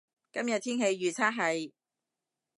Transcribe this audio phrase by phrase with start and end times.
[0.31, 1.71] 今日天氣預測係